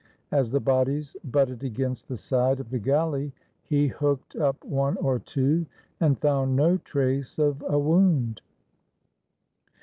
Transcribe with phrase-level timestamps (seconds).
[0.31, 3.33] As the bodies butted against the side of the galley,
[3.65, 5.67] he hooked up one or two
[5.99, 8.41] and found no trace of a wound.